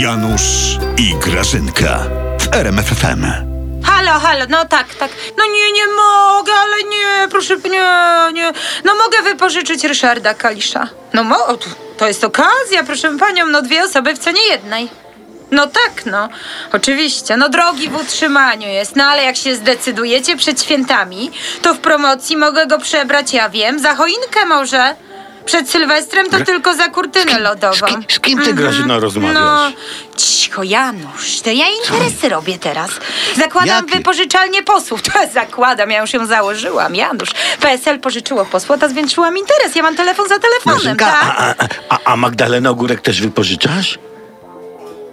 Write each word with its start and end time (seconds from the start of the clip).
Janusz 0.00 0.78
i 0.98 1.14
Grażynka 1.14 1.98
w 2.40 2.54
RMFFM. 2.54 3.26
Halo, 3.84 4.18
halo, 4.20 4.44
no 4.48 4.64
tak, 4.64 4.94
tak. 4.94 5.10
No 5.38 5.44
nie, 5.44 5.72
nie 5.72 5.86
mogę, 5.86 6.52
ale 6.52 6.82
nie, 6.82 7.28
proszę, 7.30 7.56
nie, 7.64 8.32
nie. 8.32 8.52
No 8.84 8.94
mogę 8.94 9.22
wypożyczyć 9.22 9.84
Ryszarda 9.84 10.34
Kalisza. 10.34 10.88
No 11.12 11.24
mo, 11.24 11.36
to 11.98 12.08
jest 12.08 12.24
okazja, 12.24 12.84
proszę 12.86 13.18
panią, 13.18 13.46
no 13.46 13.62
dwie 13.62 13.82
osoby 13.84 14.14
w 14.14 14.18
cenie 14.18 14.42
jednej. 14.50 14.88
No 15.50 15.66
tak, 15.66 16.06
no. 16.06 16.28
Oczywiście, 16.72 17.36
no 17.36 17.48
drogi 17.48 17.88
w 17.88 17.96
utrzymaniu 17.96 18.68
jest, 18.68 18.96
no 18.96 19.04
ale 19.04 19.22
jak 19.22 19.36
się 19.36 19.56
zdecydujecie 19.56 20.36
przed 20.36 20.62
świętami, 20.62 21.30
to 21.62 21.74
w 21.74 21.78
promocji 21.78 22.36
mogę 22.36 22.66
go 22.66 22.78
przebrać, 22.78 23.32
ja 23.32 23.48
wiem, 23.48 23.78
za 23.78 23.94
choinkę 23.94 24.46
może. 24.46 24.94
Przed 25.46 25.70
Sylwestrem 25.70 26.30
to 26.30 26.44
tylko 26.44 26.74
za 26.74 26.88
kurtynę 26.88 27.38
lodową. 27.38 27.76
z 27.76 27.82
kim- 27.90 28.04
z 28.08 28.20
kim 28.20 28.42
ty, 28.42 28.54
Grażyna, 28.54 28.98
rozmawiasz? 29.00 29.34
No, 29.34 29.72
cicho, 30.16 30.62
Janusz, 30.62 31.40
to 31.44 31.50
ja 31.50 31.64
interesy 31.84 32.28
robię 32.28 32.58
teraz. 32.58 32.90
Zakładam 33.36 33.68
Jakie? 33.86 33.96
wypożyczalnię 33.98 34.62
posłów. 34.62 35.02
To 35.12 35.12
zakładam, 35.34 35.90
ja 35.90 36.00
już 36.00 36.12
ją 36.12 36.26
założyłam, 36.26 36.94
Janusz. 36.94 37.30
PSL 37.60 38.00
pożyczyło 38.00 38.44
posła, 38.44 38.78
to 38.78 38.88
zwiększyłam 38.88 39.38
interes. 39.38 39.74
Ja 39.76 39.82
mam 39.82 39.96
telefon 39.96 40.28
za 40.28 40.38
telefonem, 40.38 40.96
Grażynka, 40.96 41.06
tak? 41.06 41.56
a, 41.58 41.64
a, 41.64 41.68
a, 41.88 41.98
a 42.12 42.16
Magdalena 42.16 42.70
Ogórek 42.70 43.00
też 43.00 43.20
wypożyczasz? 43.20 43.98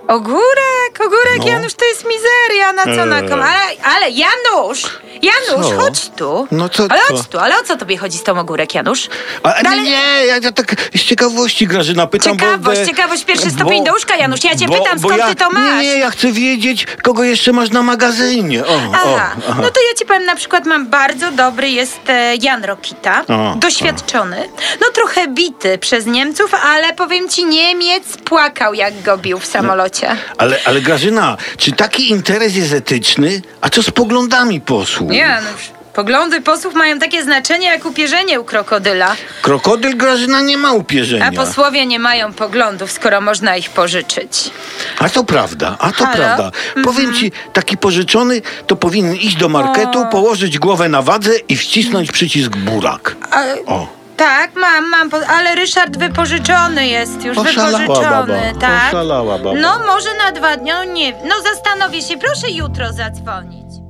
Ogórek, 0.07 0.80
ogórek, 0.99 1.37
No. 1.39 1.47
Janusz, 1.47 1.73
to 1.73 1.85
jest 1.85 2.05
mizeria, 2.05 2.73
na 2.73 2.83
co 2.83 3.05
na 3.05 3.19
Eee. 3.19 3.29
kom. 3.29 3.41
Ale, 3.41 3.61
ale 3.95 4.09
Janusz, 4.09 4.83
Janusz, 5.21 5.67
Co? 5.69 5.79
chodź 5.79 6.09
tu. 6.15 6.47
No 6.51 6.69
co, 6.69 6.83
Ale 6.89 6.99
chodź 7.01 7.27
tu, 7.27 7.39
ale 7.39 7.59
o 7.59 7.63
co 7.63 7.77
tobie 7.77 7.97
chodzi 7.97 8.17
z 8.17 8.23
tą 8.23 8.39
ogórek, 8.39 8.75
Janusz? 8.75 9.07
A, 9.43 9.53
No 9.63 9.75
nie, 9.75 10.25
ja, 10.25 10.37
ja 10.37 10.51
tak 10.51 10.75
z 10.95 11.03
ciekawości 11.03 11.67
Grażyna 11.67 12.07
pytam, 12.07 12.39
Ciekawość, 12.39 12.81
bo... 12.81 12.87
ciekawość, 12.87 13.25
pierwszy 13.25 13.51
stopień 13.51 13.83
do 13.83 13.91
łóżka, 13.93 14.15
Janusz. 14.17 14.43
Ja 14.43 14.55
cię 14.55 14.67
bo- 14.67 14.73
pytam, 14.83 14.99
skąd 14.99 15.17
ja, 15.17 15.27
ty 15.29 15.35
to 15.35 15.49
masz? 15.49 15.63
Nie, 15.63 15.81
nie, 15.81 15.97
ja 15.97 16.09
chcę 16.11 16.31
wiedzieć, 16.31 16.87
kogo 17.03 17.23
jeszcze 17.23 17.51
masz 17.53 17.69
na 17.69 17.83
magazynie. 17.83 18.65
O, 18.65 18.79
Aha, 18.93 19.03
o, 19.05 19.15
aha. 19.49 19.61
no 19.61 19.69
to 19.69 19.79
ja 19.89 19.93
ci 19.99 20.05
powiem, 20.05 20.25
na 20.25 20.35
przykład 20.35 20.65
mam 20.65 20.87
bardzo 20.87 21.31
dobry 21.31 21.69
jest 21.69 21.99
e, 22.09 22.35
Jan 22.41 22.63
Rokita, 22.65 23.25
O, 23.27 23.55
doświadczony, 23.55 24.49
no 24.81 24.87
trochę 24.93 25.27
bity 25.27 25.77
przez 25.77 26.05
Niemców, 26.05 26.53
ale 26.53 26.93
powiem 26.93 27.29
ci, 27.29 27.45
Niemiec 27.45 28.03
płakał 28.25 28.73
jak 28.73 29.01
go 29.01 29.17
bił 29.17 29.39
w 29.39 29.45
samolocie. 29.45 30.15
Ale, 30.37 30.59
ale 30.65 30.80
Grażyna, 30.81 31.37
czy 31.57 31.71
taki 31.71 32.09
interes 32.09 32.55
jest 32.55 32.73
etyczny? 32.73 33.41
A 33.61 33.69
co 33.69 33.83
z 33.83 33.91
poglądami 33.91 34.61
posłów? 34.61 35.13
Janusz, 35.13 35.69
poglądy 35.93 36.41
posłów 36.41 36.73
mają 36.75 36.99
takie 36.99 37.23
znaczenie 37.23 37.67
jak 37.67 37.85
upierzenie 37.85 38.39
u 38.39 38.43
krokodyla, 38.43 39.15
Krokodyl 39.41 39.97
Grażyna 39.97 40.41
nie 40.41 40.57
ma 40.57 40.71
upierzenia. 40.73 41.25
a 41.27 41.31
posłowie 41.31 41.85
nie 41.85 41.99
mają 41.99 42.33
poglądów, 42.33 42.91
skoro 42.91 43.21
można 43.21 43.57
ich 43.57 43.69
pożyczyć. 43.69 44.51
A 44.99 45.09
to 45.09 45.23
prawda, 45.23 45.75
a 45.79 45.91
to 45.91 46.05
Halo? 46.05 46.17
prawda. 46.17 46.51
Powiem 46.83 47.13
ci, 47.13 47.31
taki 47.53 47.77
pożyczony 47.77 48.41
to 48.67 48.75
powinien 48.75 49.15
iść 49.15 49.35
do 49.35 49.49
marketu, 49.49 49.99
O. 49.99 50.05
położyć 50.05 50.59
głowę 50.59 50.89
na 50.89 51.01
wadze 51.01 51.31
i 51.49 51.55
wcisnąć 51.57 52.11
przycisk 52.11 52.57
burak. 52.57 53.15
A, 53.31 53.43
O. 53.65 54.00
tak, 54.21 54.55
mam, 54.55 54.89
mam, 54.89 55.09
po- 55.09 55.27
ale 55.27 55.55
Ryszard 55.55 55.97
wypożyczony 55.97 56.87
jest 56.87 57.23
już, 57.25 57.37
Oszalała 57.37 57.77
wypożyczony, 57.79 58.41
baba, 58.53 58.59
tak? 58.59 58.87
oszalała 58.87 59.37
baba. 59.37 59.59
No 59.59 59.79
może 59.79 60.09
na 60.25 60.31
dwa 60.31 60.57
dni, 60.57 60.71
no 60.71 60.83
nie, 60.83 61.11
no 61.11 61.35
zastanowię 61.53 62.01
się, 62.01 62.17
proszę 62.17 62.51
jutro 62.51 62.93
zadzwonić. 62.93 63.80